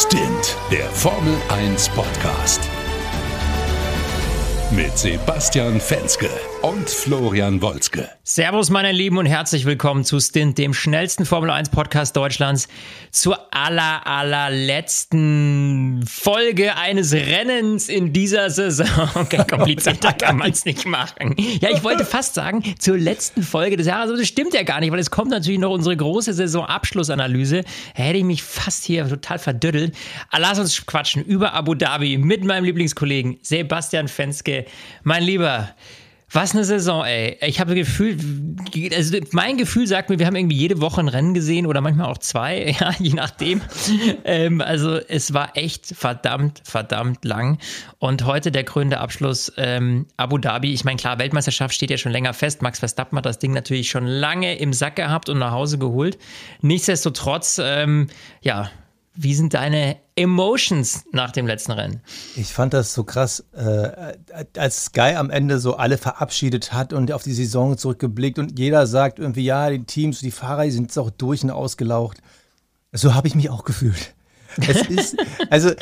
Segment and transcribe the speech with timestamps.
[0.00, 2.60] Stint, der Formel 1 Podcast.
[4.70, 6.30] Mit Sebastian Fenske
[6.68, 8.10] und Florian Wolzke.
[8.24, 12.68] Servus, meine Lieben, und herzlich willkommen zu Stint, dem schnellsten Formel 1 Podcast Deutschlands,
[13.10, 18.86] zur aller, allerletzten Folge eines Rennens in dieser Saison.
[19.14, 21.34] Okay, komplizierter kann man es nicht machen.
[21.60, 24.80] Ja, ich wollte fast sagen, zur letzten Folge des Jahres, aber das stimmt ja gar
[24.80, 27.62] nicht, weil es kommt natürlich noch unsere große Saisonabschlussanalyse.
[27.96, 29.94] Da hätte ich mich fast hier total verdüttelt.
[30.36, 34.66] Lass uns quatschen über Abu Dhabi mit meinem Lieblingskollegen Sebastian Fenske.
[35.02, 35.70] Mein Lieber,
[36.30, 37.38] was eine Saison, ey.
[37.40, 38.18] Ich habe Gefühl,
[38.94, 42.06] also mein Gefühl sagt mir, wir haben irgendwie jede Woche ein Rennen gesehen oder manchmal
[42.10, 43.62] auch zwei, ja, je nachdem.
[44.24, 47.58] ähm, also es war echt verdammt, verdammt lang.
[47.98, 50.72] Und heute der krönende Abschluss ähm, Abu Dhabi.
[50.74, 52.60] Ich meine, klar, Weltmeisterschaft steht ja schon länger fest.
[52.60, 56.18] Max Verstappen hat das Ding natürlich schon lange im Sack gehabt und nach Hause geholt.
[56.60, 58.08] Nichtsdestotrotz, ähm,
[58.42, 58.70] ja,
[59.20, 62.00] wie sind deine Emotions nach dem letzten Rennen?
[62.36, 64.14] Ich fand das so krass, äh,
[64.56, 68.86] als Sky am Ende so alle verabschiedet hat und auf die Saison zurückgeblickt und jeder
[68.86, 72.18] sagt irgendwie, ja, die Teams, die Fahrer, die sind jetzt auch durch und ausgelaucht.
[72.92, 74.14] So habe ich mich auch gefühlt.
[74.56, 75.16] Es ist,
[75.50, 75.72] also,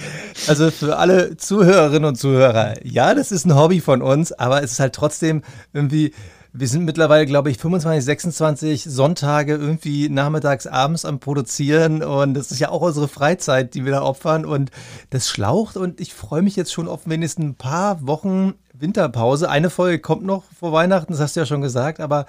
[0.48, 4.72] also für alle Zuhörerinnen und Zuhörer, ja, das ist ein Hobby von uns, aber es
[4.72, 5.42] ist halt trotzdem
[5.74, 6.14] irgendwie,
[6.58, 12.50] wir sind mittlerweile, glaube ich, 25, 26 Sonntage irgendwie nachmittags, abends am Produzieren und das
[12.50, 14.70] ist ja auch unsere Freizeit, die wir da opfern und
[15.10, 19.50] das schlaucht und ich freue mich jetzt schon auf wenigstens ein paar Wochen Winterpause.
[19.50, 22.26] Eine Folge kommt noch vor Weihnachten, das hast du ja schon gesagt, aber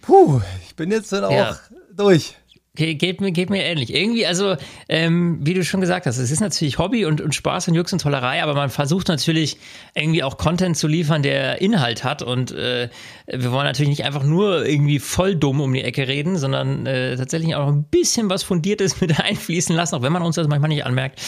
[0.00, 1.56] puh, ich bin jetzt dann auch ja.
[1.96, 2.36] durch.
[2.74, 3.92] Geht mir, geht mir ähnlich.
[3.92, 4.56] Irgendwie, also,
[4.88, 7.92] ähm, wie du schon gesagt hast, es ist natürlich Hobby und, und Spaß und Jux
[7.92, 9.58] und Tollerei, aber man versucht natürlich
[9.94, 12.22] irgendwie auch Content zu liefern, der Inhalt hat.
[12.22, 12.88] Und äh,
[13.26, 17.14] wir wollen natürlich nicht einfach nur irgendwie voll dumm um die Ecke reden, sondern äh,
[17.18, 20.70] tatsächlich auch ein bisschen was Fundiertes mit einfließen lassen, auch wenn man uns das manchmal
[20.70, 21.20] nicht anmerkt.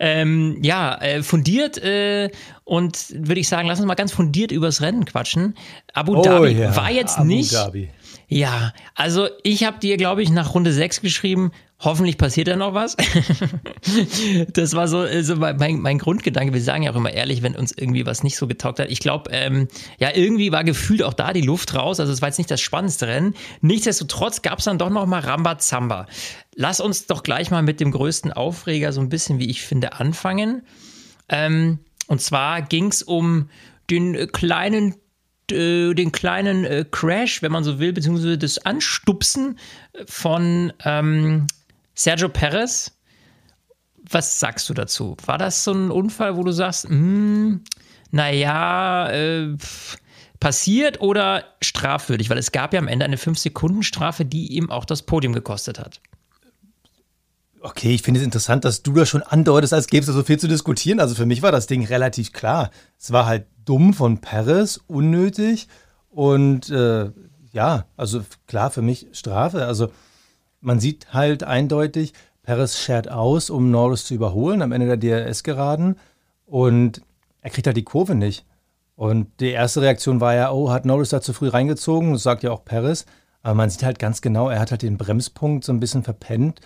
[0.00, 2.30] Ähm, ja, äh, fundiert äh,
[2.64, 5.54] und würde ich sagen, lass uns mal ganz fundiert übers Rennen quatschen.
[5.92, 6.74] Abu oh, Dhabi ja.
[6.74, 7.52] war jetzt Abu nicht.
[7.52, 7.90] Dhabi
[8.28, 11.50] ja, also ich habe dir, glaube ich, nach Runde 6 geschrieben,
[11.80, 12.94] hoffentlich passiert da noch was.
[14.52, 16.52] das war so also mein, mein Grundgedanke.
[16.52, 18.90] Wir sagen ja auch immer ehrlich, wenn uns irgendwie was nicht so getaugt hat.
[18.90, 19.68] Ich glaube, ähm,
[19.98, 22.00] ja, irgendwie war gefühlt auch da die Luft raus.
[22.00, 23.34] Also es war jetzt nicht das spannendste Rennen.
[23.62, 26.06] Nichtsdestotrotz gab es dann doch noch mal Rambazamba.
[26.54, 29.94] Lass uns doch gleich mal mit dem größten Aufreger so ein bisschen, wie ich finde,
[29.94, 30.62] anfangen.
[31.30, 31.78] Ähm,
[32.08, 33.48] und zwar ging es um
[33.88, 34.96] den kleinen
[35.52, 39.58] äh, den kleinen äh, Crash, wenn man so will, beziehungsweise das Anstupsen
[40.06, 41.46] von ähm,
[41.94, 42.92] Sergio Perez.
[44.10, 45.16] Was sagst du dazu?
[45.26, 47.62] War das so ein Unfall, wo du sagst, hm,
[48.10, 49.56] naja, äh,
[50.40, 52.30] passiert oder strafwürdig?
[52.30, 56.00] Weil es gab ja am Ende eine 5-Sekunden-Strafe, die ihm auch das Podium gekostet hat.
[57.60, 60.22] Okay, ich finde es interessant, dass du das schon andeutest, als gäbe es da so
[60.22, 61.00] viel zu diskutieren.
[61.00, 62.70] Also für mich war das Ding relativ klar.
[62.98, 65.66] Es war halt dumm von Perez, unnötig
[66.10, 67.10] und äh,
[67.52, 69.66] ja, also klar für mich Strafe.
[69.66, 69.90] Also
[70.60, 75.42] man sieht halt eindeutig, Perez schert aus, um Norris zu überholen am Ende der DRS
[75.42, 75.96] geraden
[76.46, 77.02] und
[77.40, 78.44] er kriegt halt die Kurve nicht.
[78.94, 82.42] Und die erste Reaktion war ja, oh, hat Norris da zu früh reingezogen, das sagt
[82.42, 83.04] ja auch Perez.
[83.42, 86.60] Aber man sieht halt ganz genau, er hat halt den Bremspunkt so ein bisschen verpennt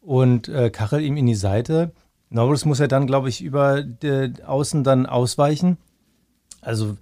[0.00, 1.92] und äh, kachelt ihm in die Seite.
[2.30, 5.78] Norris muss ja dann, glaube ich, über de, außen dann ausweichen.
[6.60, 6.96] Also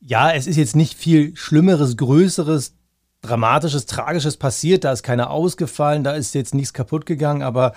[0.00, 2.74] ja, es ist jetzt nicht viel Schlimmeres, Größeres,
[3.22, 4.84] Dramatisches, Tragisches passiert.
[4.84, 7.42] Da ist keiner ausgefallen, da ist jetzt nichts kaputt gegangen.
[7.42, 7.72] Aber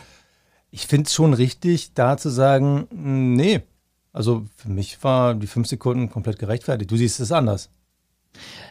[0.72, 3.62] ich finde es schon richtig, da zu sagen, hm, nee.
[4.12, 6.92] Also für mich war die fünf Sekunden komplett gerechtfertigt.
[6.92, 7.70] Du siehst es anders.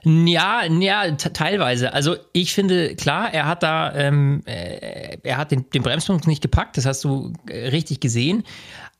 [0.04, 1.92] Ja, ja, teilweise.
[1.92, 6.42] Also ich finde, klar, er hat da, ähm, äh, er hat den, den Bremspunkt nicht
[6.42, 8.44] gepackt, das hast du äh, richtig gesehen.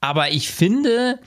[0.01, 1.19] Aber ich finde,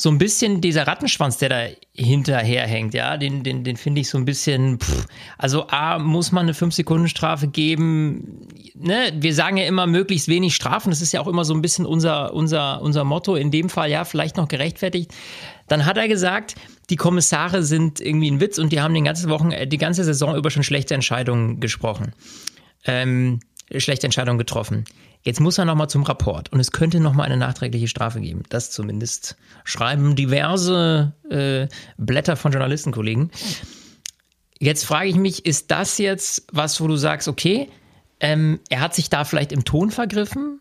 [0.00, 4.16] so ein bisschen dieser Rattenschwanz, der da hinterherhängt, ja, den, den, den finde ich so
[4.16, 9.86] ein bisschen, pff, also A, muss man eine 5-Sekunden-Strafe geben, ne, wir sagen ja immer
[9.86, 13.34] möglichst wenig Strafen, das ist ja auch immer so ein bisschen unser, unser, unser Motto,
[13.34, 15.12] in dem Fall ja, vielleicht noch gerechtfertigt.
[15.70, 16.56] Dann hat er gesagt,
[16.90, 20.02] die Kommissare sind irgendwie ein Witz und die haben den ganzen Wochen, äh, die ganze
[20.02, 22.12] Saison über schon schlechte Entscheidungen gesprochen.
[22.84, 23.38] Ähm,
[23.76, 24.84] schlechte Entscheidungen getroffen.
[25.22, 28.42] Jetzt muss er nochmal zum Rapport und es könnte nochmal eine nachträgliche Strafe geben.
[28.48, 33.30] Das zumindest schreiben diverse äh, Blätter von Journalistenkollegen.
[34.58, 37.68] Jetzt frage ich mich, ist das jetzt was, wo du sagst, okay,
[38.18, 40.60] ähm, er hat sich da vielleicht im Ton vergriffen?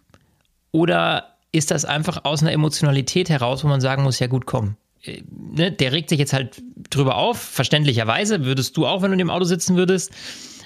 [0.71, 4.75] Oder ist das einfach aus einer Emotionalität heraus, wo man sagen muss, ja gut, komm,
[5.05, 9.19] ne, der regt sich jetzt halt drüber auf, verständlicherweise, würdest du auch, wenn du in
[9.19, 10.11] dem Auto sitzen würdest.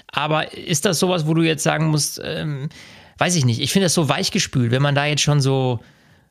[0.08, 2.68] Aber ist das sowas, wo du jetzt sagen musst, ähm,
[3.18, 5.80] weiß ich nicht, ich finde das so weichgespült, wenn man da jetzt schon so,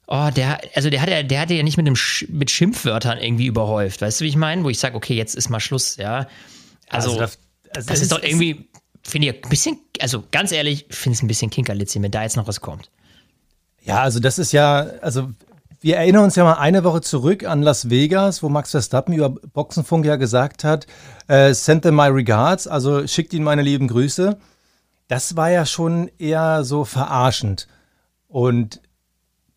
[0.07, 3.19] oh, der, also der hat ja, der hat ja nicht mit, dem Sch mit Schimpfwörtern
[3.19, 4.01] irgendwie überhäuft.
[4.01, 4.63] Weißt du, wie ich meine?
[4.63, 6.27] Wo ich sage, okay, jetzt ist mal Schluss, ja.
[6.89, 7.39] Also, also das,
[7.75, 8.69] also das ist, ist doch irgendwie,
[9.03, 12.37] finde ich, ein bisschen, also ganz ehrlich, finde es ein bisschen Kinkerlitzchen, wenn da jetzt
[12.37, 12.89] noch was kommt.
[13.83, 15.29] Ja, also das ist ja, also
[15.83, 19.29] wir erinnern uns ja mal eine Woche zurück an Las Vegas, wo Max Verstappen über
[19.29, 20.87] Boxenfunk ja gesagt hat,
[21.27, 24.37] äh, send them my regards, also schickt ihnen meine lieben Grüße.
[25.09, 27.67] Das war ja schon eher so verarschend.
[28.29, 28.81] Und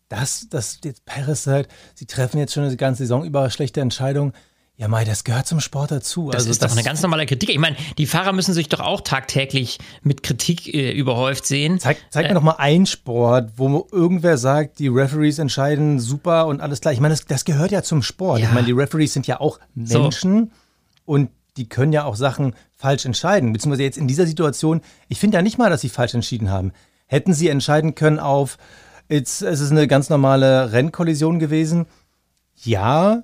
[0.09, 4.33] das, das jetzt Paris halt, sie treffen jetzt schon die ganze Saison über schlechte Entscheidungen.
[4.79, 6.27] Ja, Mai, das gehört zum Sport dazu.
[6.27, 7.49] Das also, ist das doch eine ganz normale Kritik.
[7.49, 11.79] Ich meine, die Fahrer müssen sich doch auch tagtäglich mit Kritik äh, überhäuft sehen.
[11.79, 16.45] Zeig, zeig äh, mir doch mal einen Sport, wo irgendwer sagt, die Referees entscheiden super
[16.45, 16.93] und alles klar.
[16.93, 18.39] Ich meine, das, das gehört ja zum Sport.
[18.39, 18.49] Ja.
[18.49, 21.11] Ich meine, die Referees sind ja auch Menschen so.
[21.11, 23.53] und die können ja auch Sachen falsch entscheiden.
[23.53, 26.71] Beziehungsweise jetzt in dieser Situation, ich finde ja nicht mal, dass sie falsch entschieden haben.
[27.07, 28.59] Hätten sie entscheiden können auf,
[29.09, 31.87] jetzt, es ist eine ganz normale Rennkollision gewesen.
[32.63, 33.23] Ja,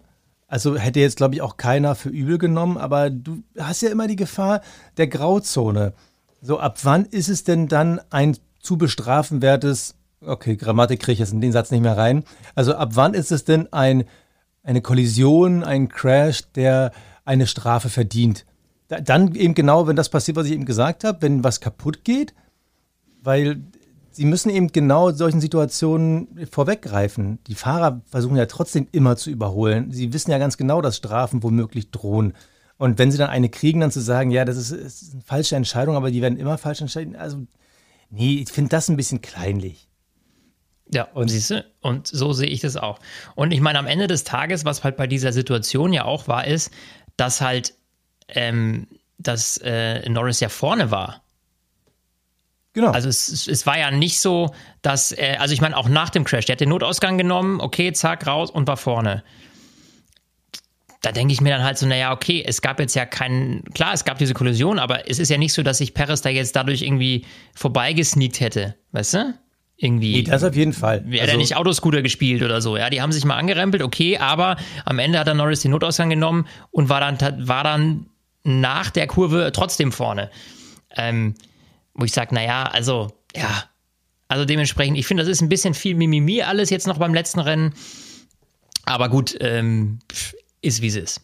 [0.54, 4.06] also hätte jetzt, glaube ich, auch keiner für übel genommen, aber du hast ja immer
[4.06, 4.62] die Gefahr
[4.98, 5.94] der Grauzone.
[6.44, 11.20] So, ab wann ist es denn dann ein zu bestrafen wertes, okay, Grammatik kriege ich
[11.20, 12.24] jetzt in den Satz nicht mehr rein.
[12.54, 14.04] Also ab wann ist es denn ein,
[14.62, 16.92] eine Kollision, ein Crash, der
[17.26, 18.46] eine Strafe verdient?
[18.90, 22.04] Da, dann eben genau, wenn das passiert, was ich eben gesagt habe, wenn was kaputt
[22.04, 22.36] geht,
[23.24, 23.64] weil
[24.14, 27.40] sie müssen eben genau solchen Situationen vorweggreifen.
[27.48, 29.92] Die Fahrer versuchen ja trotzdem immer zu überholen.
[29.92, 32.34] Sie wissen ja ganz genau, dass Strafen womöglich drohen.
[32.78, 35.56] Und wenn sie dann eine kriegen, dann zu sagen, ja, das ist, ist eine falsche
[35.56, 37.16] Entscheidung, aber die werden immer falsch entscheiden.
[37.16, 37.46] Also,
[38.10, 39.90] nee, ich finde das ein bisschen kleinlich.
[40.92, 43.00] Ja, und siehst du, und so sehe ich das auch.
[43.36, 46.46] Und ich meine, am Ende des Tages, was halt bei dieser Situation ja auch war,
[46.46, 46.72] ist,
[47.18, 47.74] dass halt,
[48.28, 48.88] ähm,
[49.18, 51.23] dass äh, Norris ja vorne war.
[52.74, 52.90] Genau.
[52.90, 56.24] Also es, es war ja nicht so, dass, äh, also ich meine auch nach dem
[56.24, 59.24] Crash, der hat den Notausgang genommen, okay, zack, raus und war vorne.
[61.02, 63.94] Da denke ich mir dann halt so, naja, okay, es gab jetzt ja keinen, klar,
[63.94, 66.56] es gab diese Kollision, aber es ist ja nicht so, dass sich Perez da jetzt
[66.56, 69.34] dadurch irgendwie vorbeigesneakt hätte, weißt du?
[69.76, 70.14] Irgendwie.
[70.14, 71.04] Nee, das auf jeden Fall.
[71.06, 74.18] Wäre also, er nicht Autoscooter gespielt oder so, ja, die haben sich mal angerempelt, okay,
[74.18, 74.56] aber
[74.86, 78.08] am Ende hat dann Norris den Notausgang genommen und war dann, war dann
[78.44, 80.32] nach der Kurve trotzdem vorne.
[80.96, 81.36] Ähm,
[81.94, 83.66] wo ich sage, naja, also, ja,
[84.28, 87.40] also dementsprechend, ich finde, das ist ein bisschen viel Mimimi alles jetzt noch beim letzten
[87.40, 87.74] Rennen.
[88.86, 90.00] Aber gut, ähm,
[90.62, 91.22] ist wie es ist.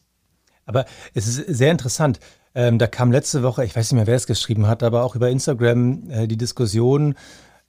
[0.66, 2.20] Aber es ist sehr interessant.
[2.54, 5.16] Ähm, da kam letzte Woche, ich weiß nicht mehr, wer es geschrieben hat, aber auch
[5.16, 7.16] über Instagram äh, die Diskussion,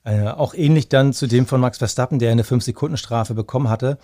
[0.05, 3.99] äh, auch ähnlich dann zu dem von Max Verstappen, der eine 5-Sekunden-Strafe bekommen hatte.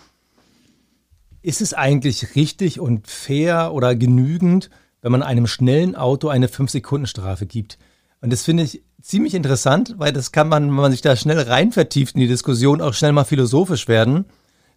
[1.43, 4.71] Ist es eigentlich richtig und fair oder genügend,
[5.01, 7.79] wenn man einem schnellen Auto eine 5-Sekunden-Strafe gibt?
[8.21, 11.39] Und das finde ich ziemlich interessant, weil das kann man, wenn man sich da schnell
[11.39, 14.25] rein vertieft in die Diskussion, auch schnell mal philosophisch werden.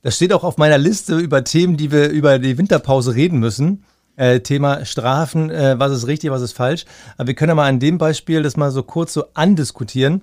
[0.02, 3.84] Das steht auch auf meiner Liste über Themen, die wir über die Winterpause reden müssen.
[4.16, 6.86] Äh, Thema Strafen, äh, was ist richtig, was ist falsch.
[7.18, 10.22] Aber wir können ja mal an dem Beispiel das mal so kurz so andiskutieren.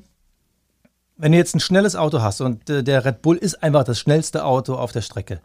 [1.16, 3.98] Wenn du jetzt ein schnelles Auto hast und äh, der Red Bull ist einfach das
[3.98, 5.40] schnellste Auto auf der Strecke,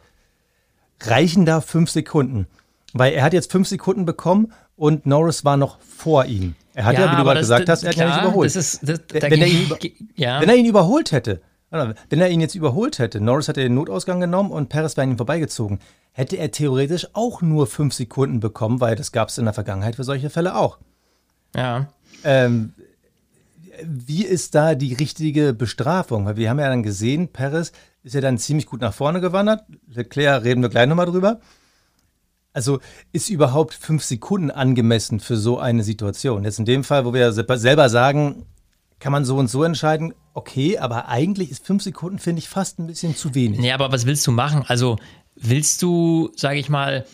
[1.02, 2.48] reichen da fünf Sekunden?
[2.94, 6.56] Weil er hat jetzt fünf Sekunden bekommen und Norris war noch vor ihm.
[6.74, 8.48] Er hat ja, ja wie du gerade gesagt hast, er hat klar, ja nicht überholt.
[8.48, 9.70] Das ist, das, wenn, er ihn,
[10.16, 10.42] ja.
[10.42, 14.20] wenn er ihn überholt hätte, wenn er ihn jetzt überholt hätte, Norris hätte den Notausgang
[14.20, 15.80] genommen und Perez wäre an ihm vorbeigezogen,
[16.12, 19.96] hätte er theoretisch auch nur fünf Sekunden bekommen, weil das gab es in der Vergangenheit
[19.96, 20.80] für solche Fälle auch.
[21.56, 21.88] Ja.
[22.24, 22.74] Ähm,
[23.84, 26.26] wie ist da die richtige Bestrafung?
[26.26, 27.72] Weil wir haben ja dann gesehen, Perez
[28.04, 29.64] ist ja dann ziemlich gut nach vorne gewandert.
[29.88, 31.40] Leclerc reden wir gleich nochmal drüber.
[32.54, 32.80] Also
[33.14, 36.44] ist überhaupt fünf Sekunden angemessen für so eine Situation?
[36.44, 38.46] Jetzt in dem Fall, wo wir selber sagen,
[39.00, 42.80] kann man so und so entscheiden, okay, aber eigentlich ist fünf Sekunden, finde ich, fast
[42.80, 43.62] ein bisschen zu wenig.
[43.62, 44.64] Ja, aber was willst du machen?
[44.68, 44.98] Also
[45.36, 47.06] willst du, sage ich mal,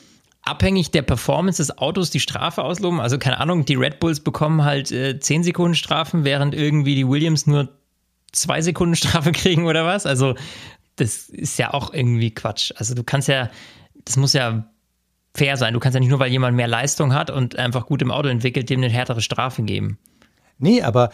[0.41, 2.99] abhängig der Performance des Autos die Strafe ausloben?
[2.99, 7.07] Also keine Ahnung, die Red Bulls bekommen halt äh, 10 Sekunden Strafen, während irgendwie die
[7.07, 7.69] Williams nur
[8.31, 10.05] zwei Sekunden Strafe kriegen oder was?
[10.05, 10.35] Also
[10.95, 12.71] das ist ja auch irgendwie Quatsch.
[12.75, 13.49] Also du kannst ja,
[14.03, 14.67] das muss ja
[15.37, 15.73] fair sein.
[15.73, 18.27] Du kannst ja nicht nur, weil jemand mehr Leistung hat und einfach gut im Auto
[18.27, 19.97] entwickelt, dem eine härtere Strafe geben.
[20.59, 21.11] Nee, aber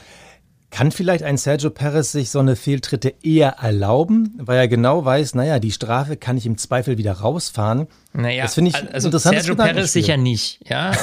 [0.71, 5.35] kann vielleicht ein Sergio Perez sich so eine Fehltritte eher erlauben, weil er genau weiß,
[5.35, 7.87] naja, die Strafe kann ich im Zweifel wieder rausfahren.
[8.13, 10.93] Naja, das finde ich also Sergio Perez sicher nicht, ja.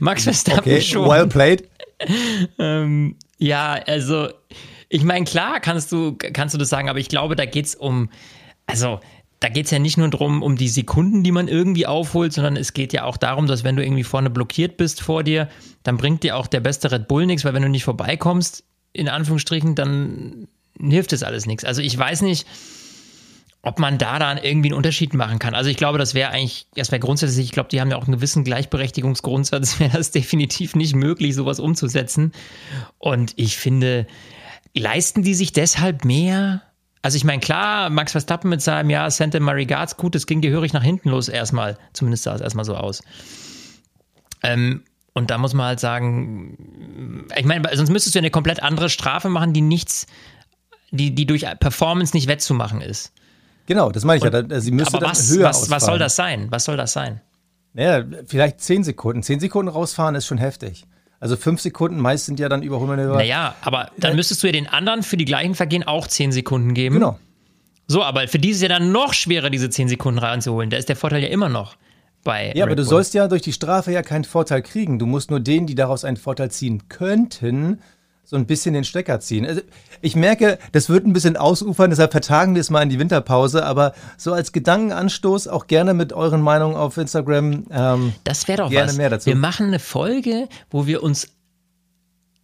[0.00, 1.08] Max Verstappen okay, schon.
[1.08, 1.68] Well played.
[2.58, 4.28] ähm, ja, also
[4.88, 7.76] ich meine, klar kannst du, kannst du das sagen, aber ich glaube, da geht es
[7.76, 8.10] um,
[8.66, 8.98] also
[9.40, 12.56] da geht es ja nicht nur darum, um die Sekunden, die man irgendwie aufholt, sondern
[12.56, 15.48] es geht ja auch darum, dass wenn du irgendwie vorne blockiert bist vor dir,
[15.82, 19.08] dann bringt dir auch der beste Red Bull nichts, weil wenn du nicht vorbeikommst, in
[19.08, 20.46] Anführungsstrichen, dann
[20.78, 21.64] hilft das alles nichts.
[21.64, 22.46] Also ich weiß nicht,
[23.62, 25.54] ob man da dann irgendwie einen Unterschied machen kann.
[25.54, 28.04] Also ich glaube, das wäre eigentlich, das wäre grundsätzlich, ich glaube, die haben ja auch
[28.04, 32.32] einen gewissen Gleichberechtigungsgrundsatz, wäre das definitiv nicht möglich, sowas umzusetzen.
[32.98, 34.06] Und ich finde,
[34.74, 36.62] leisten die sich deshalb mehr?
[37.02, 40.40] Also ich meine, klar, Max Verstappen mit seinem, ja, Santa Marie Guards, gut, das ging
[40.40, 41.78] gehörig nach hinten los erstmal.
[41.92, 43.02] Zumindest sah es erstmal so aus.
[44.42, 48.90] Ähm, und da muss man halt sagen, ich meine, sonst müsstest du eine komplett andere
[48.90, 50.06] Strafe machen, die nichts,
[50.90, 53.12] die, die durch Performance nicht wettzumachen ist.
[53.66, 54.60] Genau, das meine ich und, ja.
[54.60, 56.48] Sie müsste aber was, höher was, was soll das sein?
[56.50, 57.20] Was soll das sein?
[57.72, 59.22] Naja, vielleicht zehn Sekunden.
[59.22, 60.86] Zehn Sekunden rausfahren ist schon heftig.
[61.20, 64.52] Also fünf Sekunden, meist sind ja dann über 100 Naja, aber dann müsstest du ja
[64.52, 66.94] den anderen für die gleichen Vergehen auch zehn Sekunden geben.
[66.94, 67.18] Genau.
[67.86, 70.70] So, aber für die ist es ja dann noch schwerer, diese zehn Sekunden reinzuholen.
[70.70, 71.76] Da ist der Vorteil ja immer noch
[72.24, 72.52] bei.
[72.54, 72.88] Ja, Red aber du Bull.
[72.88, 74.98] sollst ja durch die Strafe ja keinen Vorteil kriegen.
[74.98, 77.80] Du musst nur denen, die daraus einen Vorteil ziehen könnten,
[78.30, 79.44] so ein bisschen den Stecker ziehen.
[79.44, 79.60] Also
[80.02, 83.66] ich merke, das wird ein bisschen ausufern, deshalb vertagen wir es mal in die Winterpause,
[83.66, 87.66] aber so als Gedankenanstoß auch gerne mit euren Meinungen auf Instagram.
[87.72, 88.96] Ähm, das wäre doch gerne was.
[88.96, 89.26] Mehr dazu.
[89.26, 91.30] Wir machen eine Folge, wo wir uns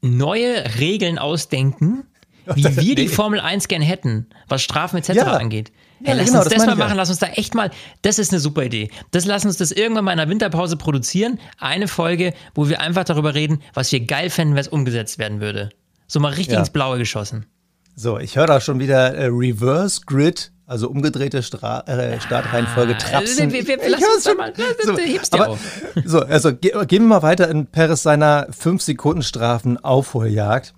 [0.02, 2.02] neue Regeln ausdenken,
[2.56, 5.10] wie wir die Formel 1 gern hätten, was Strafen etc.
[5.10, 5.36] Ja.
[5.36, 5.70] angeht.
[6.00, 6.96] Ja, lass genau, uns das, das mal machen, ja.
[6.96, 7.70] lass uns da echt mal,
[8.02, 8.90] das ist eine super Idee.
[9.12, 11.38] Das lass uns das irgendwann mal in der Winterpause produzieren.
[11.58, 15.40] Eine Folge, wo wir einfach darüber reden, was wir geil fänden, wenn es umgesetzt werden
[15.40, 15.70] würde.
[16.06, 16.60] So mal richtig ja.
[16.60, 17.46] ins Blaue geschossen.
[17.94, 22.98] So, ich höre da schon wieder äh, Reverse Grid, also umgedrehte Stra äh, Startreihenfolge ah,
[22.98, 23.50] Trapsen.
[23.50, 24.52] Wir, wir, wir lass uns schon mal,
[24.84, 25.60] so, hebst aber, auf.
[26.04, 30.74] so, also ge gehen wir mal weiter in Paris seiner 5-Sekunden-Strafen Aufholjagd.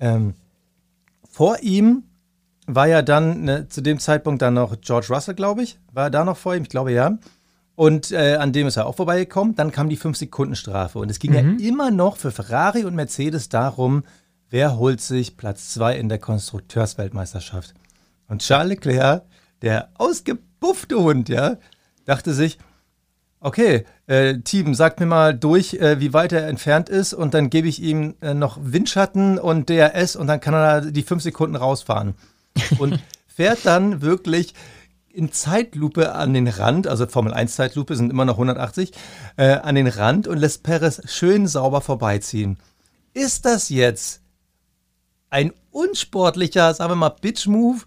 [0.00, 0.34] Ähm,
[1.30, 2.02] vor ihm
[2.68, 5.78] war ja dann ne, zu dem Zeitpunkt dann noch George Russell, glaube ich.
[5.92, 6.62] War er da noch vor ihm?
[6.62, 7.18] Ich glaube ja.
[7.74, 9.54] Und äh, an dem ist er auch vorbeigekommen.
[9.54, 10.98] Dann kam die 5-Sekunden-Strafe.
[10.98, 11.58] Und es ging mhm.
[11.58, 14.04] ja immer noch für Ferrari und Mercedes darum,
[14.50, 17.74] wer holt sich Platz 2 in der Konstrukteursweltmeisterschaft.
[18.28, 19.22] Und Charles Leclerc,
[19.62, 21.56] der ausgebuffte Hund, ja,
[22.04, 22.58] dachte sich,
[23.40, 27.48] okay, äh, Team, sagt mir mal durch, äh, wie weit er entfernt ist und dann
[27.48, 31.56] gebe ich ihm äh, noch Windschatten und DRS und dann kann er die 5 Sekunden
[31.56, 32.14] rausfahren
[32.78, 34.54] und fährt dann wirklich
[35.18, 38.92] in Zeitlupe an den Rand, also Formel 1 Zeitlupe sind immer noch 180,
[39.36, 42.58] äh, an den Rand und lässt Perez schön sauber vorbeiziehen.
[43.14, 44.20] Ist das jetzt
[45.30, 47.80] ein unsportlicher, sagen wir mal, Bitch-Move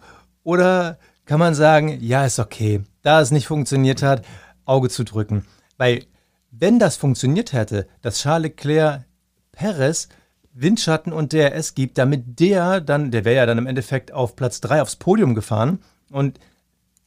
[0.43, 4.25] oder kann man sagen, ja, ist okay, da es nicht funktioniert hat,
[4.65, 5.45] Auge zu drücken?
[5.77, 6.05] Weil,
[6.51, 9.05] wenn das funktioniert hätte, dass Charles Leclerc
[9.51, 10.09] Perez
[10.53, 14.61] Windschatten und DRS gibt, damit der dann, der wäre ja dann im Endeffekt auf Platz
[14.61, 15.79] 3 aufs Podium gefahren
[16.11, 16.39] und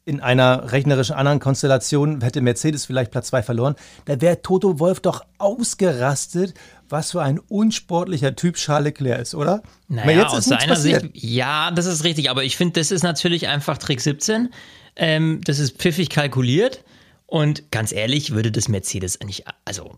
[0.06, 3.74] in einer rechnerischen anderen Konstellation hätte Mercedes vielleicht Platz 2 verloren,
[4.04, 6.54] da wäre Toto Wolf doch ausgerastet,
[6.88, 9.62] was für ein unsportlicher Typ Charles Leclerc ist, oder?
[9.88, 13.48] Naja, jetzt aus seiner Sicht, ja, das ist richtig, aber ich finde, das ist natürlich
[13.48, 14.50] einfach Trick 17.
[14.96, 16.84] Ähm, das ist pfiffig kalkuliert
[17.26, 19.96] und ganz ehrlich, würde das Mercedes eigentlich, also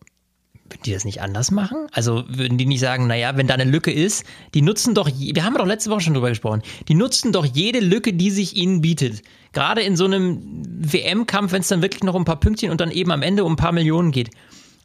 [0.71, 1.87] würden die das nicht anders machen?
[1.93, 5.45] Also würden die nicht sagen, naja, wenn da eine Lücke ist, die nutzen doch, wir
[5.45, 8.81] haben doch letzte Woche schon drüber gesprochen, die nutzen doch jede Lücke, die sich ihnen
[8.81, 9.23] bietet.
[9.53, 10.43] Gerade in so einem
[10.81, 13.45] WM-Kampf, wenn es dann wirklich noch um ein paar Pünktchen und dann eben am Ende
[13.45, 14.31] um ein paar Millionen geht,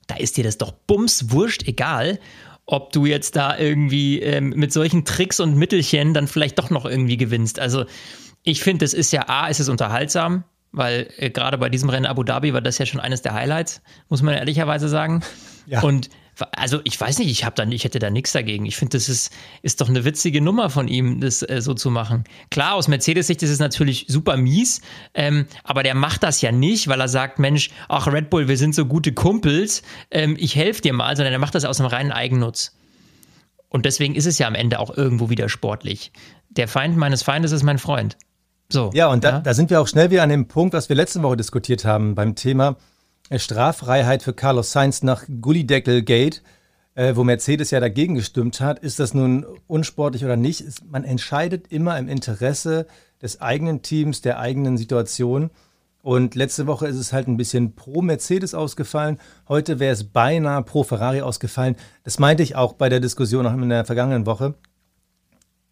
[0.07, 2.19] da ist dir das doch bums wurscht egal,
[2.65, 6.85] ob du jetzt da irgendwie ähm, mit solchen Tricks und Mittelchen dann vielleicht doch noch
[6.85, 7.59] irgendwie gewinnst.
[7.59, 7.85] Also
[8.43, 12.05] ich finde, das ist ja A, ist es unterhaltsam, weil äh, gerade bei diesem Rennen
[12.05, 15.21] Abu Dhabi war das ja schon eines der Highlights, muss man ehrlicherweise sagen.
[15.67, 15.81] Ja.
[15.81, 16.09] Und
[16.53, 18.65] also ich weiß nicht, ich habe da, ich hätte da nichts dagegen.
[18.65, 21.91] Ich finde, das ist, ist doch eine witzige Nummer von ihm, das äh, so zu
[21.91, 22.23] machen.
[22.49, 24.81] Klar, aus Mercedes-Sicht ist es natürlich super mies,
[25.13, 28.57] ähm, aber der macht das ja nicht, weil er sagt, Mensch, ach Red Bull, wir
[28.57, 31.89] sind so gute Kumpels, ähm, ich helfe dir mal, sondern er macht das aus einem
[31.89, 32.75] reinen Eigennutz.
[33.69, 36.11] Und deswegen ist es ja am Ende auch irgendwo wieder sportlich.
[36.49, 38.17] Der Feind meines Feindes ist mein Freund.
[38.71, 38.91] So.
[38.93, 39.39] Ja, und da, ja?
[39.39, 42.15] da sind wir auch schnell wieder an dem Punkt, was wir letzte Woche diskutiert haben
[42.15, 42.75] beim Thema
[43.29, 46.41] äh, Straffreiheit für Carlos Sainz nach Gullideckel Gate,
[46.95, 48.79] äh, wo Mercedes ja dagegen gestimmt hat.
[48.79, 50.63] Ist das nun unsportlich oder nicht?
[50.89, 52.87] Man entscheidet immer im Interesse
[53.21, 55.49] des eigenen Teams, der eigenen Situation.
[56.01, 59.19] Und letzte Woche ist es halt ein bisschen pro Mercedes ausgefallen.
[59.47, 61.75] Heute wäre es beinahe pro Ferrari ausgefallen.
[62.03, 64.55] Das meinte ich auch bei der Diskussion in der vergangenen Woche.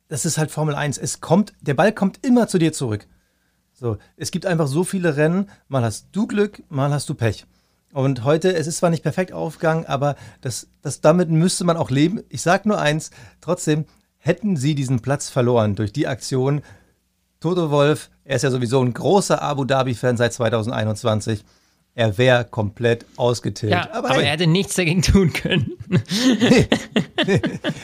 [0.09, 0.97] Das ist halt Formel 1.
[0.97, 3.07] Es kommt, der Ball kommt immer zu dir zurück.
[3.73, 7.45] So, es gibt einfach so viele Rennen, mal hast du Glück, mal hast du Pech.
[7.93, 11.89] Und heute, es ist zwar nicht perfekt aufgegangen, aber das, das, damit müsste man auch
[11.89, 12.21] leben.
[12.27, 13.85] Ich sage nur eins, trotzdem
[14.17, 16.61] hätten sie diesen Platz verloren durch die Aktion.
[17.39, 21.45] Toto Wolf, er ist ja sowieso ein großer Abu Dhabi-Fan seit 2021.
[21.99, 23.73] Er wäre komplett ausgetilgt.
[23.73, 24.23] Ja, aber, aber hey.
[24.23, 25.73] er hätte nichts dagegen tun können.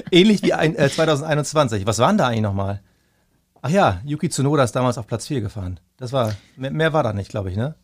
[0.10, 1.86] Ähnlich wie ein, äh, 2021.
[1.86, 2.80] Was waren da eigentlich nochmal?
[3.62, 5.82] Ach ja, Yuki Tsunoda ist damals auf Platz 4 gefahren.
[5.98, 7.76] Das war, mehr, mehr war da nicht, glaube ich, ne?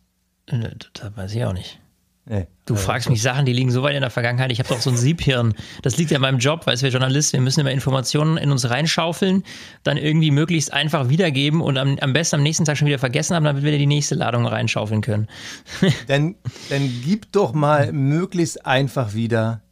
[0.46, 1.81] Äh, das weiß ich auch nicht.
[2.24, 2.46] Nee.
[2.66, 4.52] Du fragst mich Sachen, die liegen so weit in der Vergangenheit.
[4.52, 5.54] Ich habe doch so ein Siebhirn.
[5.82, 8.70] Das liegt ja in meinem Job, weil wir Journalist, wir müssen immer Informationen in uns
[8.70, 9.42] reinschaufeln,
[9.82, 13.34] dann irgendwie möglichst einfach wiedergeben und am, am besten am nächsten Tag schon wieder vergessen
[13.34, 15.26] haben, damit wir die nächste Ladung reinschaufeln können.
[16.06, 16.36] dann,
[16.70, 19.62] dann gib doch mal möglichst einfach wieder,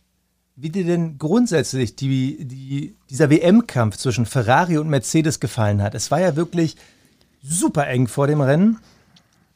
[0.56, 5.94] wie dir denn grundsätzlich die, die, dieser WM-Kampf zwischen Ferrari und Mercedes gefallen hat.
[5.94, 6.74] Es war ja wirklich
[7.42, 8.78] super eng vor dem Rennen.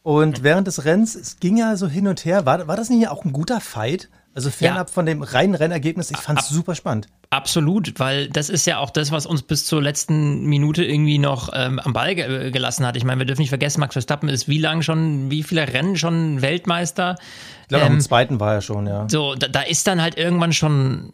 [0.04, 3.08] Und während des Rennens, es ging ja so hin und her, war, war das nicht
[3.08, 4.10] auch ein guter Fight?
[4.34, 4.92] Also fernab ja.
[4.92, 7.08] von dem reinen Rennergebnis, ich fand es super spannend.
[7.30, 11.48] Absolut, weil das ist ja auch das, was uns bis zur letzten Minute irgendwie noch
[11.54, 12.96] ähm, am Ball ge gelassen hat.
[12.96, 15.96] Ich meine, wir dürfen nicht vergessen, Max Verstappen ist wie lange schon, wie viele Rennen
[15.96, 17.16] schon Weltmeister?
[17.62, 19.08] Ich glaube, ähm, am zweiten war er schon, ja.
[19.08, 21.12] So, da, da ist dann halt irgendwann schon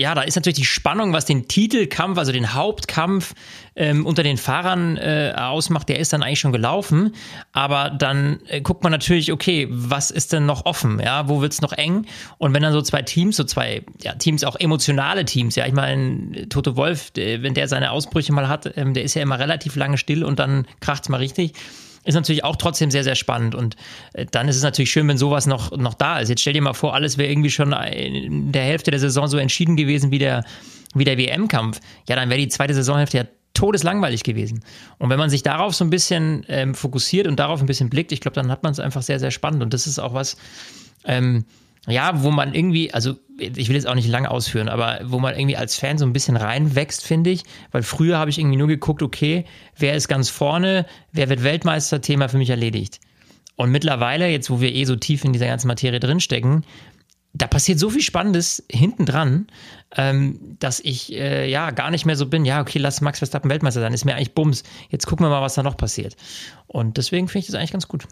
[0.00, 3.34] ja, da ist natürlich die Spannung, was den Titelkampf, also den Hauptkampf
[3.76, 7.14] ähm, unter den Fahrern äh, ausmacht, der ist dann eigentlich schon gelaufen.
[7.52, 11.00] Aber dann äh, guckt man natürlich, okay, was ist denn noch offen?
[11.00, 12.06] Ja, wo wird's noch eng?
[12.38, 15.74] Und wenn dann so zwei Teams, so zwei ja, Teams, auch emotionale Teams, ja, ich
[15.74, 19.38] meine, Toto Wolf, der, wenn der seine Ausbrüche mal hat, ähm, der ist ja immer
[19.38, 21.52] relativ lange still und dann kracht's mal richtig
[22.04, 23.54] ist natürlich auch trotzdem sehr, sehr spannend.
[23.54, 23.76] Und
[24.12, 26.28] äh, dann ist es natürlich schön, wenn sowas noch, noch da ist.
[26.28, 29.36] Jetzt stell dir mal vor, alles wäre irgendwie schon in der Hälfte der Saison so
[29.36, 30.44] entschieden gewesen wie der,
[30.94, 31.80] wie der WM-Kampf.
[32.08, 34.64] Ja, dann wäre die zweite Saisonhälfte ja todeslangweilig gewesen.
[34.98, 38.12] Und wenn man sich darauf so ein bisschen ähm, fokussiert und darauf ein bisschen blickt,
[38.12, 39.62] ich glaube, dann hat man es einfach sehr, sehr spannend.
[39.62, 40.36] Und das ist auch was,
[41.04, 41.44] ähm,
[41.86, 45.34] ja, wo man irgendwie, also ich will jetzt auch nicht lange ausführen, aber wo man
[45.34, 47.44] irgendwie als Fan so ein bisschen reinwächst, finde ich.
[47.72, 49.44] Weil früher habe ich irgendwie nur geguckt, okay,
[49.76, 53.00] wer ist ganz vorne, wer wird Weltmeister, Thema für mich erledigt.
[53.56, 56.64] Und mittlerweile, jetzt wo wir eh so tief in dieser ganzen Materie drinstecken,
[57.32, 59.46] da passiert so viel Spannendes hinten dran,
[59.96, 63.50] ähm, dass ich äh, ja gar nicht mehr so bin, ja, okay, lass Max Verstappen
[63.50, 64.64] Weltmeister sein, ist mir eigentlich Bums.
[64.88, 66.16] Jetzt gucken wir mal, was da noch passiert.
[66.66, 68.06] Und deswegen finde ich das eigentlich ganz gut.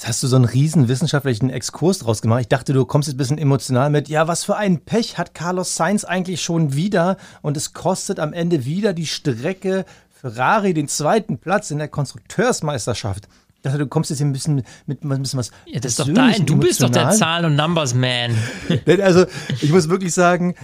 [0.00, 2.40] Jetzt hast du so einen riesen wissenschaftlichen Exkurs draus gemacht.
[2.40, 5.34] Ich dachte, du kommst jetzt ein bisschen emotional mit, ja, was für ein Pech hat
[5.34, 10.88] Carlos Sainz eigentlich schon wieder und es kostet am Ende wieder die Strecke Ferrari den
[10.88, 13.28] zweiten Platz in der Konstrukteursmeisterschaft.
[13.56, 15.50] Ich dachte, du kommst jetzt hier ein bisschen mit, ein bisschen was.
[15.66, 18.34] Ja, das ist doch dein, du bist doch der Zahlen- und Numbers-Man.
[19.02, 19.26] also,
[19.60, 20.54] ich muss wirklich sagen,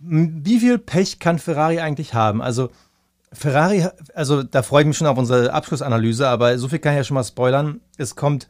[0.00, 2.42] wie viel Pech kann Ferrari eigentlich haben?
[2.42, 2.68] Also,
[3.32, 6.98] Ferrari, also da freue ich mich schon auf unsere Abschlussanalyse, aber so viel kann ich
[6.98, 7.80] ja schon mal spoilern.
[7.96, 8.48] Es kommt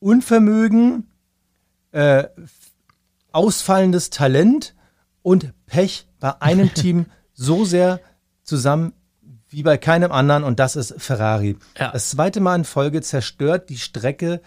[0.00, 1.10] Unvermögen,
[1.92, 2.24] äh,
[3.32, 4.74] ausfallendes Talent
[5.22, 8.00] und Pech bei einem Team so sehr
[8.42, 8.92] zusammen
[9.48, 11.56] wie bei keinem anderen und das ist Ferrari.
[11.78, 11.90] Ja.
[11.90, 14.40] Das zweite Mal in Folge zerstört die Strecke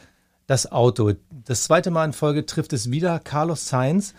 [0.48, 1.14] das Auto.
[1.30, 4.14] Das zweite Mal in Folge trifft es wieder Carlos Sainz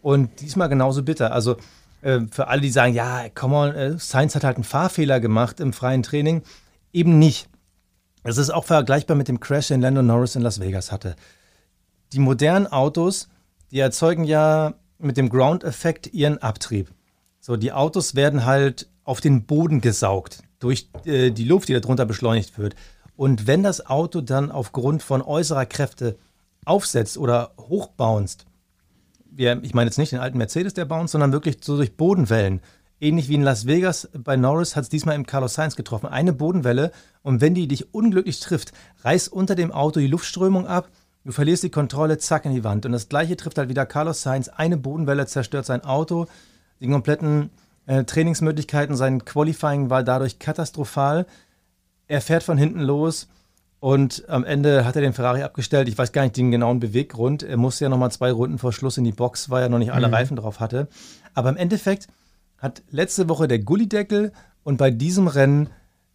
[0.00, 1.32] und diesmal genauso bitter.
[1.32, 1.56] Also
[2.02, 5.60] äh, für alle, die sagen, ja, come on, äh, Sainz hat halt einen Fahrfehler gemacht
[5.60, 6.42] im freien Training,
[6.92, 7.48] eben nicht.
[8.24, 11.16] Es ist auch vergleichbar mit dem Crash, den Lando Norris in Las Vegas hatte.
[12.12, 13.28] Die modernen Autos,
[13.70, 16.90] die erzeugen ja mit dem Ground-Effekt ihren Abtrieb.
[17.40, 22.04] So, die Autos werden halt auf den Boden gesaugt durch äh, die Luft, die darunter
[22.04, 22.74] beschleunigt wird.
[23.16, 26.18] Und wenn das Auto dann aufgrund von äußerer Kräfte
[26.64, 27.52] aufsetzt oder
[29.38, 32.60] hochbounced, ich meine jetzt nicht den alten Mercedes, der bounced, sondern wirklich so durch Bodenwellen.
[33.00, 36.08] Ähnlich wie in Las Vegas bei Norris hat es diesmal im Carlos Sainz getroffen.
[36.08, 36.90] Eine Bodenwelle
[37.22, 38.72] und wenn die dich unglücklich trifft,
[39.02, 40.88] reißt unter dem Auto die Luftströmung ab,
[41.24, 42.84] du verlierst die Kontrolle, zack in die Wand.
[42.86, 44.48] Und das gleiche trifft halt wieder Carlos Sainz.
[44.48, 46.26] Eine Bodenwelle zerstört sein Auto,
[46.80, 47.50] die kompletten
[47.86, 51.26] äh, Trainingsmöglichkeiten, sein Qualifying war dadurch katastrophal.
[52.08, 53.28] Er fährt von hinten los
[53.80, 55.88] und am Ende hat er den Ferrari abgestellt.
[55.88, 57.44] Ich weiß gar nicht den genauen Beweggrund.
[57.44, 59.92] Er musste ja nochmal zwei Runden vor Schluss in die Box, weil er noch nicht
[59.92, 60.14] alle mhm.
[60.14, 60.88] Reifen drauf hatte.
[61.34, 62.08] Aber im Endeffekt
[62.58, 64.32] hat letzte Woche der Gullideckel
[64.64, 65.68] und bei diesem Rennen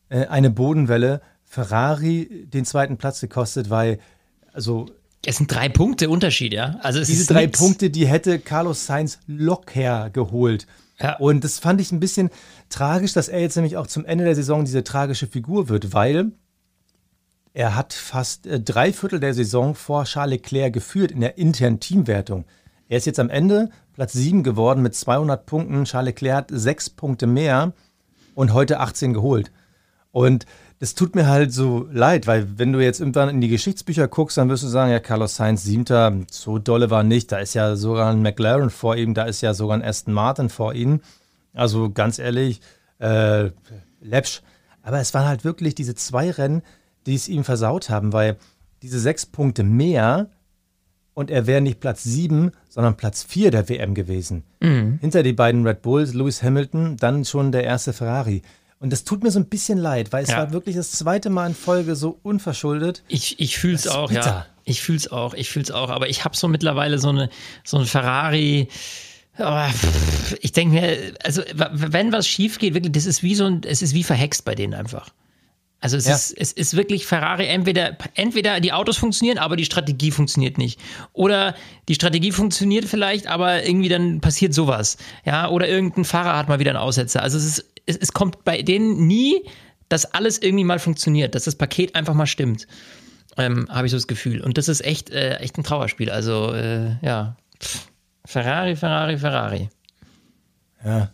[0.10, 3.99] äh, eine Bodenwelle Ferrari den zweiten Platz gekostet, weil
[4.52, 4.88] also
[5.26, 6.78] es sind drei Punkte Unterschied, ja.
[6.82, 7.58] Also diese drei nix.
[7.58, 10.67] Punkte, die hätte Carlos Sainz locker geholt.
[10.99, 11.15] Ja.
[11.17, 12.30] Und das fand ich ein bisschen
[12.69, 16.34] tragisch, dass er jetzt nämlich auch zum Ende der Saison diese tragische Figur wird, weil
[17.53, 21.79] er hat fast äh, drei Viertel der Saison vor Charles Leclerc geführt in der internen
[21.79, 22.45] Teamwertung.
[22.89, 25.85] Er ist jetzt am Ende Platz 7 geworden mit 200 Punkten.
[25.85, 27.73] Charles Leclerc hat sechs Punkte mehr
[28.33, 29.51] und heute 18 geholt.
[30.11, 30.45] Und
[30.79, 34.37] das tut mir halt so leid, weil wenn du jetzt irgendwann in die Geschichtsbücher guckst,
[34.37, 37.31] dann wirst du sagen, ja, Carlos Sainz siebter, so dolle war nicht.
[37.31, 40.49] Da ist ja sogar ein McLaren vor ihm, da ist ja sogar ein Aston Martin
[40.49, 41.01] vor ihm.
[41.53, 42.61] Also ganz ehrlich,
[42.99, 43.51] äh,
[44.01, 44.41] läppsch.
[44.81, 46.63] Aber es waren halt wirklich diese zwei Rennen,
[47.05, 48.37] die es ihm versaut haben, weil
[48.81, 50.29] diese sechs Punkte mehr
[51.13, 54.43] und er wäre nicht Platz sieben, sondern Platz vier der WM gewesen.
[54.61, 54.97] Mhm.
[54.99, 58.41] Hinter die beiden Red Bulls, Lewis Hamilton, dann schon der erste Ferrari.
[58.79, 60.37] Und das tut mir so ein bisschen leid, weil es Ja.
[60.39, 63.03] war wirklich das zweite Mal in Folge so unverschuldet.
[63.07, 64.25] Ich, ich fühle es auch, bitter.
[64.25, 64.45] ja.
[64.65, 65.89] Ich fühle es auch, ich fühle es auch.
[65.89, 67.29] Aber ich habe so mittlerweile so eine
[67.63, 68.67] so ein Ferrari.
[69.37, 71.41] Aber pff, ich denke mir, also
[71.73, 74.55] wenn was schief geht, wirklich, das ist wie so ein, es ist wie verhext bei
[74.55, 75.09] denen einfach.
[75.83, 76.15] Also es, Ja.
[76.15, 80.79] ist, es ist wirklich Ferrari, entweder, entweder die Autos funktionieren, aber die Strategie funktioniert nicht.
[81.11, 81.55] Oder
[81.89, 84.95] die Strategie funktioniert vielleicht, aber irgendwie dann passiert sowas.
[85.25, 87.21] Ja, oder irgendein Fahrer hat mal wieder einen Aussetzer.
[87.21, 89.41] Also es, ist, es, es kommt bei denen nie,
[89.89, 92.65] dass alles irgendwie mal funktioniert, dass das Paket einfach mal stimmt.
[93.35, 94.39] Ähm, Habe ich so das Gefühl.
[94.39, 96.09] Und das ist echt, äh, echt ein Trauerspiel.
[96.09, 97.35] Also, äh, ja.
[98.23, 99.69] Ferrari, Ferrari, Ferrari.
[100.85, 101.11] Ja.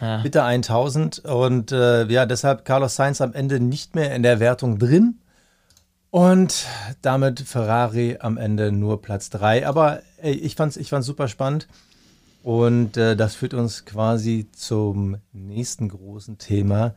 [0.00, 0.22] Ja.
[0.22, 1.20] Bitte 1000.
[1.20, 5.20] Und äh, ja, deshalb Carlos Sainz am Ende nicht mehr in der Wertung drin.
[6.10, 6.66] Und
[7.02, 9.66] damit Ferrari am Ende nur Platz 3.
[9.66, 11.66] Aber ey, ich fand's, ich fand's super spannend.
[12.42, 16.94] Und äh, das führt uns quasi zum nächsten großen Thema.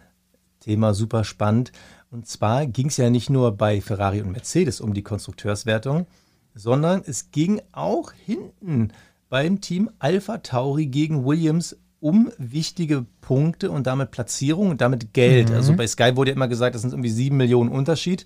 [0.60, 1.72] Thema super spannend.
[2.12, 6.06] Und zwar ging es ja nicht nur bei Ferrari und Mercedes um die Konstrukteurswertung,
[6.54, 8.92] sondern es ging auch hinten
[9.30, 15.52] beim Team Alpha Tauri gegen Williams um wichtige Punkte und damit Platzierung und damit Geld.
[15.52, 18.26] Also bei Sky wurde ja immer gesagt, das sind irgendwie sieben Millionen Unterschied.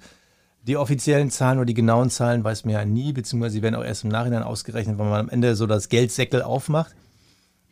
[0.63, 3.83] Die offiziellen Zahlen oder die genauen Zahlen weiß man ja nie, beziehungsweise sie werden auch
[3.83, 6.93] erst im Nachhinein ausgerechnet, wenn man am Ende so das Geldsäckel aufmacht.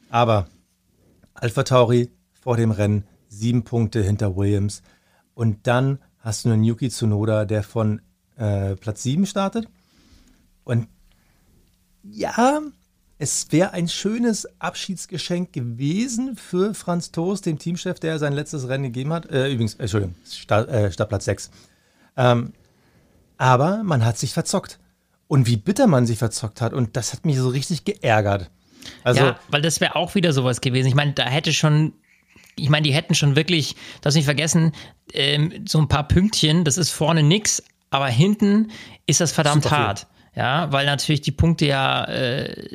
[0.10, 0.48] Aber
[1.34, 2.10] Alpha Tauri
[2.42, 4.82] vor dem Rennen sieben Punkte hinter Williams.
[5.36, 8.02] Und dann hast du einen Yuki Tsunoda, der von
[8.38, 9.68] äh, Platz sieben startet.
[10.64, 10.88] Und
[12.04, 12.62] ja,
[13.22, 18.86] es wäre ein schönes Abschiedsgeschenk gewesen für Franz Toast, dem Teamchef, der sein letztes Rennen
[18.86, 19.30] gegeben hat.
[19.30, 21.52] Äh, übrigens, äh, Entschuldigung, Start, äh, Startplatz 6.
[22.16, 22.54] Ähm,
[23.38, 24.80] aber man hat sich verzockt.
[25.28, 26.72] Und wie bitter man sich verzockt hat.
[26.74, 28.50] Und das hat mich so richtig geärgert.
[29.04, 30.88] Also, ja, weil das wäre auch wieder sowas gewesen.
[30.88, 31.94] Ich meine, da hätte schon,
[32.56, 34.72] ich meine, die hätten schon wirklich, das nicht vergessen,
[35.14, 38.72] ähm, so ein paar Pünktchen, das ist vorne nix, aber hinten
[39.08, 40.08] ist das verdammt hart.
[40.39, 42.69] Ja, weil natürlich die Punkte ja, äh,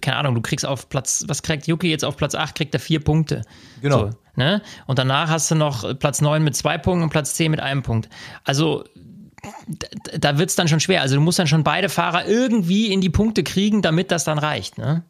[0.00, 2.80] keine Ahnung, du kriegst auf Platz, was kriegt Yuki jetzt auf Platz 8, kriegt er
[2.80, 3.42] vier Punkte.
[3.80, 4.06] Genau.
[4.06, 4.62] So, ne?
[4.88, 7.84] Und danach hast du noch Platz 9 mit zwei Punkten und Platz 10 mit einem
[7.84, 8.08] Punkt.
[8.42, 8.82] Also
[10.18, 11.02] da wird es dann schon schwer.
[11.02, 14.38] Also du musst dann schon beide Fahrer irgendwie in die Punkte kriegen, damit das dann
[14.38, 14.76] reicht.
[14.76, 15.04] Ne?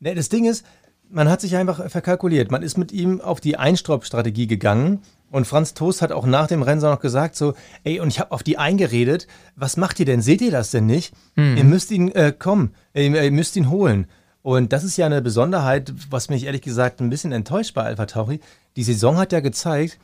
[0.00, 0.66] Ne, das Ding ist,
[1.08, 2.50] man hat sich einfach verkalkuliert.
[2.50, 5.00] Man ist mit ihm auf die Einstop-Strategie gegangen.
[5.30, 8.18] Und Franz Toast hat auch nach dem Rennen so noch gesagt, so, ey, und ich
[8.18, 10.22] habe auf die eingeredet, was macht ihr denn?
[10.22, 11.14] Seht ihr das denn nicht?
[11.56, 14.06] Ihr müsst ihn äh, kommen, ihr, ihr müsst ihn holen.
[14.42, 18.06] Und das ist ja eine Besonderheit, was mich ehrlich gesagt ein bisschen enttäuscht bei Alpha
[18.06, 18.40] Tauri.
[18.76, 19.98] Die Saison hat ja gezeigt,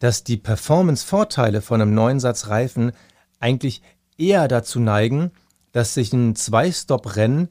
[0.00, 2.92] dass die Performance-Vorteile von einem neuen Satz Reifen
[3.40, 3.82] eigentlich
[4.16, 5.30] eher dazu neigen,
[5.72, 7.48] dass sich ein Zwei-Stop-Rennen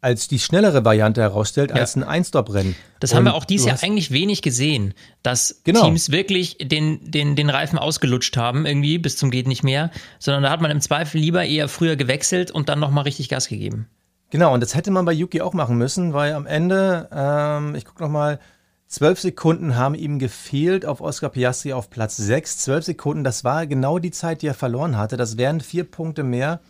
[0.00, 2.76] als die schnellere Variante herausstellt, als ein Ein-Stop-Rennen.
[3.00, 5.84] Das haben wir Und auch dieses Jahr eigentlich wenig gesehen, dass Genau.
[5.84, 10.44] Teams wirklich den, den, den Reifen ausgelutscht haben, irgendwie bis zum geht nicht mehr, sondern
[10.44, 13.88] da hat man im Zweifel lieber eher früher gewechselt und dann nochmal richtig Gas gegeben.
[14.30, 17.84] Genau, und das hätte man bei Yuki auch machen müssen, weil am Ende, ähm, ich
[17.84, 18.38] gucke nochmal,
[18.86, 22.58] zwölf Sekunden haben ihm gefehlt auf Oscar Piastri auf Platz 6.
[22.58, 25.16] Zwölf Sekunden, das war genau die Zeit, die er verloren hatte.
[25.16, 26.60] Das wären vier Punkte mehr.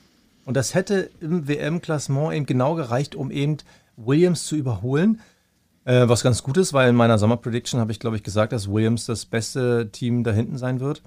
[0.48, 3.58] Und das hätte im WM-Klassement eben genau gereicht, um eben
[3.98, 5.20] Williams zu überholen.
[5.84, 8.66] Äh, was ganz gut ist, weil in meiner Sommer-Prediction habe ich, glaube ich, gesagt, dass
[8.66, 11.02] Williams das beste Team da hinten sein wird.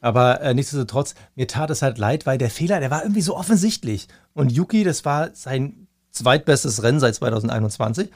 [0.00, 3.36] Aber äh, nichtsdestotrotz, mir tat es halt leid, weil der Fehler, der war irgendwie so
[3.36, 4.06] offensichtlich.
[4.32, 8.10] Und Yuki, das war sein zweitbestes Rennen seit 2021,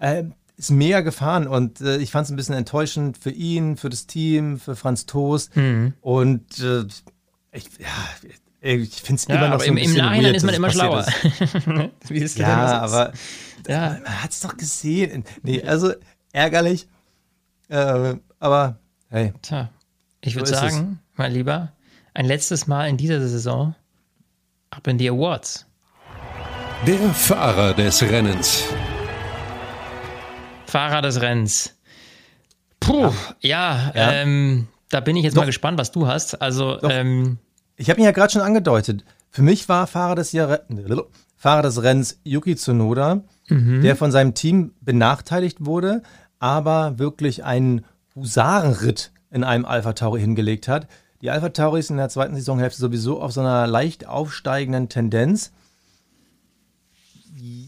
[0.00, 0.24] äh,
[0.58, 1.46] ist mega gefahren.
[1.46, 5.06] Und äh, ich fand es ein bisschen enttäuschend für ihn, für das Team, für Franz
[5.06, 5.56] Toast.
[6.02, 6.84] Und äh,
[7.52, 7.88] ich, ja,
[8.60, 10.54] ich finde es Ja, immer noch aber so ein im, im Nachhinein weird, ist man
[10.54, 11.06] immer schlauer.
[11.06, 11.14] ist.
[12.10, 13.12] Wie es denn Ja, aber
[13.68, 13.98] Ja.
[14.02, 15.24] man hat es doch gesehen.
[15.42, 15.92] Nee, also
[16.32, 16.86] ärgerlich.
[17.68, 19.70] Äh, aber hey, Tja,
[20.20, 20.72] ich würde So ist es.
[20.74, 21.72] sagen, mein Lieber,
[22.14, 23.74] ein letztes Mal in dieser Saison
[24.70, 25.66] ab in die Awards.
[26.86, 28.64] Der Fahrer des Rennens.
[30.66, 31.76] Fahrer des Rennens.
[32.78, 34.12] Puh, ja, Ja.
[34.12, 35.42] Ähm, da bin ich jetzt Doch.
[35.42, 36.40] mal gespannt, was du hast.
[36.42, 37.38] Also, ähm,
[37.80, 39.04] ich habe ihn ja gerade schon angedeutet.
[39.30, 40.66] Für mich war Fahrer des, Jahre,
[41.36, 46.02] Fahrer des Rennens Yuki Tsunoda, der von seinem Team benachteiligt wurde,
[46.38, 50.88] aber wirklich einen Husarenritt in einem Alpha Tauri hingelegt hat.
[51.22, 55.52] Die Alpha Tauri ist in der zweiten Saisonhälfte sowieso auf so einer leicht aufsteigenden Tendenz.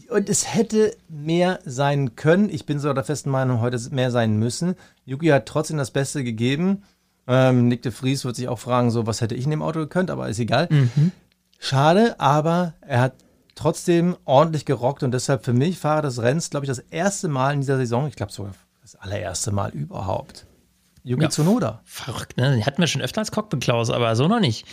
[0.09, 2.49] Und es hätte mehr sein können.
[2.49, 4.75] Ich bin so der festen Meinung, heute mehr sein müssen.
[5.05, 6.83] Yuki hat trotzdem das Beste gegeben.
[7.27, 9.79] Ähm, Nick de Vries wird sich auch fragen, so, was hätte ich in dem Auto
[9.79, 10.67] gekonnt, aber ist egal.
[11.59, 13.13] Schade, aber er hat
[13.55, 17.53] trotzdem ordentlich gerockt und deshalb für mich Fahrer des Rennens, glaube ich, das erste Mal
[17.53, 20.45] in dieser Saison, ich glaube sogar das allererste Mal überhaupt.
[21.05, 21.29] Yuki Ja.
[21.29, 21.81] Tsunoda.
[21.83, 22.51] Verrückt, ne?
[22.51, 24.65] Den hatten wir schon öfter als Cockpit Klaus, aber so noch nicht.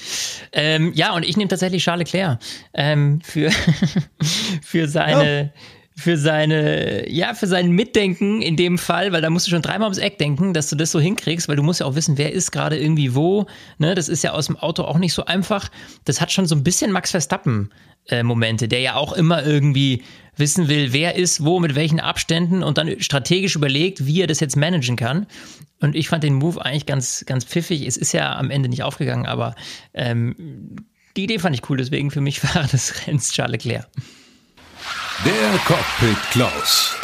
[0.53, 2.39] Ähm, ja, und ich nehme tatsächlich Charles Leclerc
[2.73, 3.51] ähm, für,
[4.63, 5.53] für seine.
[6.01, 9.89] Für seine, ja, für sein Mitdenken in dem Fall, weil da musst du schon dreimal
[9.89, 12.33] ums Eck denken, dass du das so hinkriegst, weil du musst ja auch wissen, wer
[12.33, 13.47] ist gerade irgendwie wo.
[13.77, 13.95] Ne?
[13.95, 15.69] Das ist ja aus dem Auto auch nicht so einfach.
[16.05, 17.71] Das hat schon so ein bisschen Max Verstappen
[18.09, 20.03] äh, Momente, der ja auch immer irgendwie
[20.37, 24.41] wissen will, wer ist wo, mit welchen Abständen und dann strategisch überlegt, wie er das
[24.41, 25.27] jetzt managen kann.
[25.81, 27.87] Und ich fand den Move eigentlich ganz, ganz pfiffig.
[27.87, 29.55] Es ist ja am Ende nicht aufgegangen, aber
[29.93, 30.77] ähm,
[31.17, 33.89] die Idee fand ich cool, deswegen für mich war das Renns Charles Leclerc.
[35.27, 36.97] Der Cockpit Klaus.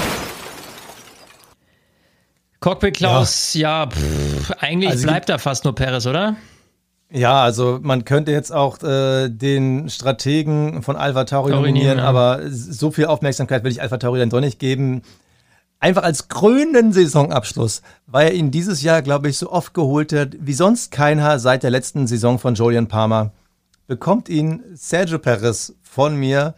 [2.60, 6.34] Cockpit Klaus, ja, pff, eigentlich Also bleibt da fast nur Perez, oder?
[7.10, 12.04] Ja, also man könnte jetzt auch äh, den Strategen von Alpha Tauri nominieren, ja.
[12.04, 15.02] aber so viel Aufmerksamkeit will ich Alpha Tauri dann doch nicht geben.
[15.78, 20.30] Einfach als krönenden Saisonabschluss, weil er ihn dieses Jahr, glaube ich, so oft geholt hat,
[20.40, 23.32] wie sonst keiner seit der letzten Saison von Julian Palmer,
[23.86, 26.54] bekommt ihn Sergio Perez von mir,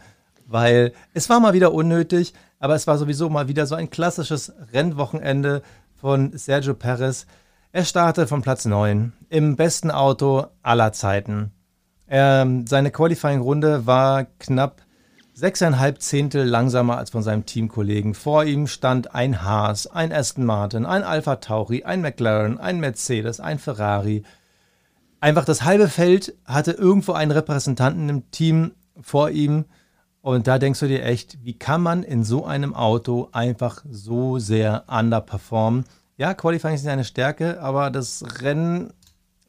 [0.49, 4.53] weil es war mal wieder unnötig, aber es war sowieso mal wieder so ein klassisches
[4.73, 5.63] Rennwochenende
[5.95, 7.27] von Sergio Perez.
[7.71, 11.53] Er startet von Platz 9 im besten Auto aller Zeiten.
[12.09, 14.83] Ähm, seine Qualifying-Runde war knapp
[15.35, 18.15] sechseinhalb Zehntel langsamer als von seinem Teamkollegen.
[18.15, 23.39] Vor ihm stand ein Haas, ein Aston Martin, ein Alpha Tauri, ein McLaren, ein Mercedes,
[23.39, 24.25] ein Ferrari.
[25.21, 29.67] Einfach das halbe Feld hatte irgendwo einen Repräsentanten im Team vor ihm.
[30.21, 34.39] Und da denkst du dir echt, wie kann man in so einem Auto einfach so
[34.39, 35.85] sehr underperformen?
[36.17, 38.93] Ja, Qualifying ist nicht eine Stärke, aber das Rennen,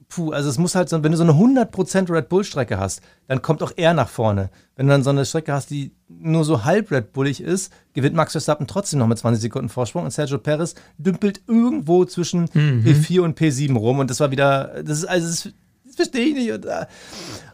[0.07, 3.01] puh, also es muss halt so, wenn du so eine 100% Red Bull Strecke hast,
[3.27, 4.51] dann kommt auch er nach vorne.
[4.75, 8.15] Wenn du dann so eine Strecke hast, die nur so halb Red Bullig ist, gewinnt
[8.15, 13.21] Max Verstappen trotzdem noch mit 20 Sekunden Vorsprung und Sergio Perez dümpelt irgendwo zwischen P4
[13.21, 15.53] und P7 rum und das war wieder, das ist, also das, das
[15.99, 16.51] verstehe ich nicht.
[16.51, 16.85] Und, äh,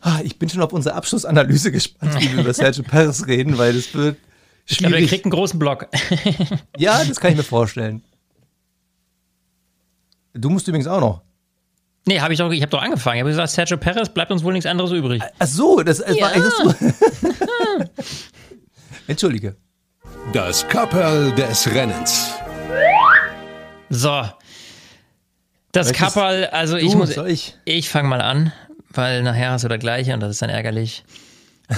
[0.02, 3.74] ah, ich bin schon auf unsere Abschlussanalyse gespannt, wie wir über Sergio Perez reden, weil
[3.74, 4.18] das wird
[4.66, 5.10] Ich glaube, schwierig.
[5.10, 5.88] kriegt einen großen Block.
[6.78, 8.02] Ja, das kann ich mir vorstellen.
[10.34, 11.22] Du musst übrigens auch noch.
[12.06, 13.16] nee, habe ich doch, ich habe doch angefangen.
[13.18, 15.22] Ich habe gesagt, Sergio Perez bleibt uns wohl nichts anderes übrig.
[15.40, 16.74] Ach so, das es war echt so.
[19.08, 19.56] Entschuldige.
[20.34, 22.32] Das Kapperl des Rennens.
[23.90, 24.24] So.
[25.76, 27.18] Das Möchtest Kapperl, also ich muss.
[27.18, 27.56] ich?
[27.66, 28.52] Ich fange mal an,
[28.90, 31.04] weil nachher hast du das gleiche und das ist dann ärgerlich.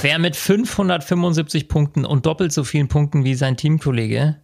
[0.02, 4.36] Wer mit 575 Punkten und doppelt so vielen Punkten wie sein Teamkollege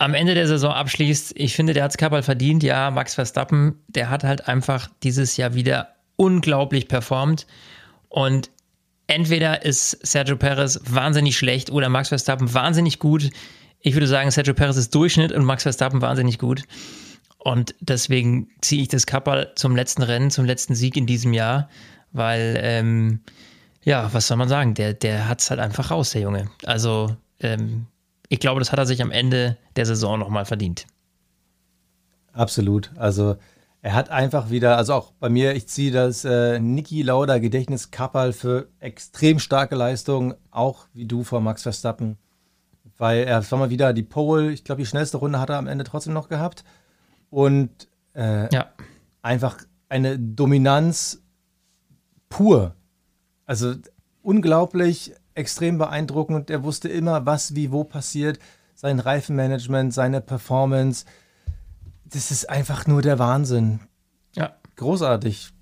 [0.00, 2.62] am Ende der Saison abschließt, ich finde, der hat es Kapperl verdient.
[2.62, 7.46] Ja, Max Verstappen, der hat halt einfach dieses Jahr wieder unglaublich performt.
[8.08, 8.50] Und
[9.08, 13.28] entweder ist Sergio Perez wahnsinnig schlecht oder Max Verstappen wahnsinnig gut.
[13.80, 16.62] Ich würde sagen, Sergio Perez ist Durchschnitt und Max Verstappen wahnsinnig gut.
[17.42, 21.68] Und deswegen ziehe ich das Kapperl zum letzten Rennen, zum letzten Sieg in diesem Jahr,
[22.12, 23.20] weil, ähm,
[23.82, 26.50] ja, was soll man sagen, der, der hat es halt einfach raus, der Junge.
[26.64, 27.86] Also, ähm,
[28.28, 30.86] ich glaube, das hat er sich am Ende der Saison nochmal verdient.
[32.32, 32.90] Absolut.
[32.96, 33.36] Also
[33.82, 37.90] er hat einfach wieder, also auch bei mir, ich ziehe das äh, Niki Lauda Gedächtnis
[37.90, 42.18] Kapperl für extrem starke Leistung, auch wie du vor Max Verstappen.
[42.98, 45.66] Weil er war mal wieder die Pole, ich glaube, die schnellste Runde hat er am
[45.66, 46.64] Ende trotzdem noch gehabt.
[47.30, 48.70] Und äh, Ja,
[49.22, 51.22] einfach eine Dominanz
[52.28, 52.74] pur.
[53.46, 53.74] Also
[54.22, 56.50] unglaublich, extrem beeindruckend.
[56.50, 58.38] Er wusste immer, was wie wo passiert.
[58.74, 61.04] Sein Reifenmanagement, seine Performance.
[62.04, 63.80] Das ist einfach nur der Wahnsinn.
[64.34, 64.56] ja.
[64.76, 65.52] Großartig.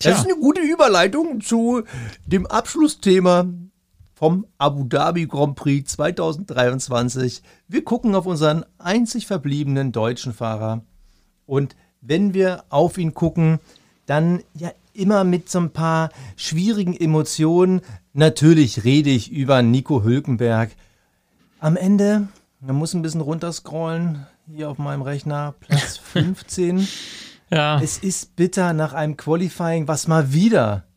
[0.00, 1.82] Das ist eine gute Überleitung zu
[2.24, 3.46] dem Abschlussthema
[4.18, 7.40] vom Abu Dhabi Grand Prix 2023.
[7.68, 10.82] Wir gucken auf unseren einzig verbliebenen deutschen Fahrer.
[11.46, 13.60] Und wenn wir auf ihn gucken,
[14.06, 17.80] dann ja immer mit so ein paar schwierigen Emotionen.
[18.12, 20.70] Natürlich rede ich über Nico Hülkenberg.
[21.60, 22.26] Am Ende,
[22.60, 26.88] man muss ein bisschen runterscrollen, hier auf meinem Rechner, Platz 15.
[27.50, 30.87] Ja, Es ist bitter nach einem Qualifying, was mal wieder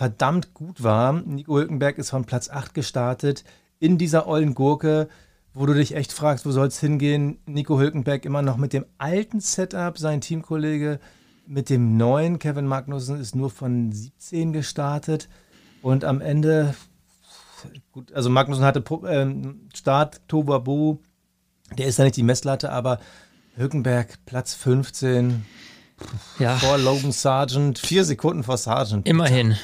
[0.00, 1.12] verdammt gut war.
[1.12, 3.44] Nico Hülkenberg ist von Platz 8 gestartet
[3.80, 5.10] in dieser ollen Gurke,
[5.52, 7.36] wo du dich echt fragst, wo soll es hingehen?
[7.44, 11.00] Nico Hülkenberg immer noch mit dem alten Setup, sein Teamkollege
[11.46, 12.38] mit dem neuen.
[12.38, 15.28] Kevin Magnussen ist nur von 17 gestartet
[15.82, 16.74] und am Ende,
[17.92, 20.96] gut, also Magnussen hatte ähm, Start, Tobabu,
[21.76, 23.00] der ist ja nicht die Messlatte, aber
[23.54, 25.44] Hülkenberg Platz 15,
[26.38, 26.56] ja.
[26.56, 29.06] vor Logan Sargent, vier Sekunden vor Sargent.
[29.08, 29.56] Immerhin.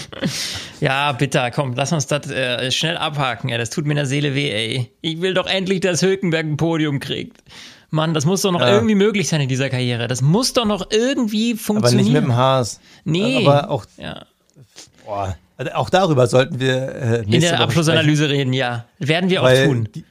[0.80, 3.48] ja, bitte, komm, lass uns das äh, schnell abhaken.
[3.48, 4.92] Ja, das tut mir in der Seele weh, ey.
[5.00, 7.42] Ich will doch endlich, dass Hülkenberg ein Podium kriegt.
[7.90, 8.70] Mann, das muss doch noch Ja.
[8.70, 10.08] irgendwie möglich sein in dieser Karriere.
[10.08, 12.04] Das muss doch noch irgendwie Aber funktionieren.
[12.06, 12.80] nicht mit dem Haas.
[13.04, 13.46] Nee.
[13.46, 14.24] Aber auch, ja.
[15.04, 18.86] boah, also auch darüber sollten wir äh, In der Abschlussanalyse reden, ja.
[18.98, 19.88] Werden wir sprechen, auch weil tun.
[19.92, 20.04] gi-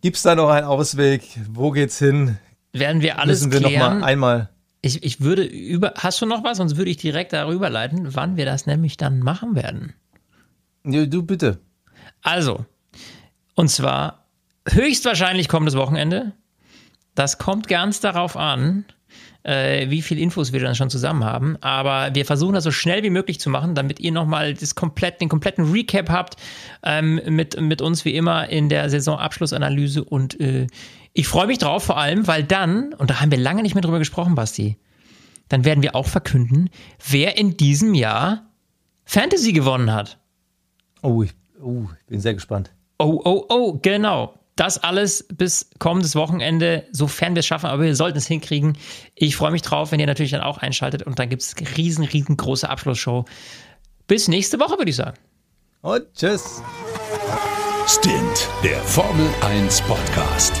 [0.00, 1.22] Gibt's da noch einen Ausweg?
[1.50, 2.38] Wo geht's hin?
[2.72, 4.00] Werden wir alles Müssen wir noch klären.
[4.00, 4.48] mal einmal.
[4.82, 5.94] Ich, ich würde über.
[5.96, 6.58] Hast du noch was?
[6.58, 9.94] Sonst würde ich direkt darüber leiten, wann wir das nämlich dann machen werden.
[10.84, 11.58] Ja, Du bitte.
[12.22, 12.64] Also,
[13.54, 14.26] und zwar
[14.68, 16.32] höchstwahrscheinlich kommendes Wochenende.
[17.14, 18.84] Das kommt ganz darauf an,
[19.42, 21.56] äh, wie viel Infos wir dann schon zusammen haben.
[21.62, 25.28] Aber wir versuchen das so schnell wie möglich zu machen, damit ihr nochmal komplett, den
[25.28, 26.36] kompletten Recap habt
[26.82, 30.04] ähm, mit, mit uns wie immer in der Saisonabschlussanalyse.
[30.04, 30.66] Und äh,
[31.16, 33.80] ich freue mich drauf, vor allem, weil dann, und da haben wir lange nicht mehr
[33.80, 34.76] drüber gesprochen, Basti,
[35.48, 36.68] dann werden wir auch verkünden,
[37.08, 38.50] wer in diesem Jahr
[39.06, 40.18] Fantasy gewonnen hat.
[41.00, 42.70] Oh, ich, oh, ich bin sehr gespannt.
[42.98, 44.34] Oh, oh, oh, genau.
[44.56, 48.76] Das alles bis kommendes Wochenende, sofern wir es schaffen, aber wir sollten es hinkriegen.
[49.14, 52.04] Ich freue mich drauf, wenn ihr natürlich dann auch einschaltet und dann gibt es riesen,
[52.04, 53.24] riesengroße Abschlussshow.
[54.06, 55.16] Bis nächste Woche, würde ich sagen.
[55.80, 56.62] Und tschüss.
[57.86, 60.60] Stint, der Formel 1 Podcast.